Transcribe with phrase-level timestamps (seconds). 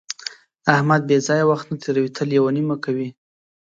[0.75, 3.09] احمد بې ځایه وخت نه تېروي، تل یوه نیمه کوي.